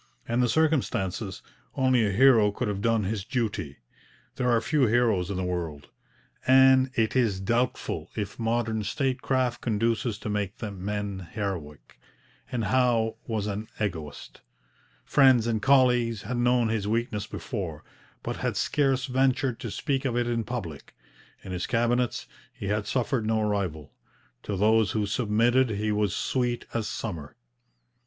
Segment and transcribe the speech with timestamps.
[0.27, 1.43] In the circumstances,
[1.75, 3.77] only a hero could have done his duty.
[4.35, 5.89] There are few heroes in the world,
[6.47, 11.99] and it is doubtful if modern statecraft conduces to make men heroic.
[12.51, 14.41] And Howe was an egoist.
[15.05, 17.83] Friends and colleagues had known his weakness before,
[18.23, 20.95] but had scarce ventured to speak of it in public.
[21.43, 23.93] In his cabinets he had suffered no rival.
[24.41, 27.35] To those who submitted he was sweet as summer.